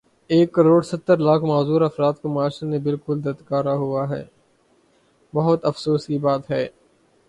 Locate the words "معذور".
1.43-1.81